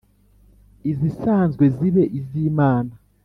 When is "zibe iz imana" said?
1.75-2.93